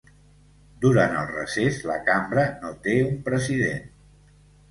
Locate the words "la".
1.91-1.97